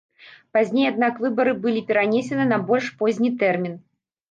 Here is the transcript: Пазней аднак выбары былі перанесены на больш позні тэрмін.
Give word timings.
Пазней 0.55 0.87
аднак 0.91 1.19
выбары 1.25 1.53
былі 1.67 1.85
перанесены 1.91 2.49
на 2.55 2.61
больш 2.73 2.91
позні 3.03 3.35
тэрмін. 3.45 3.81